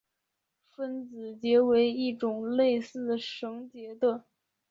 [0.71, 4.25] 分子结为一种类似绳结的。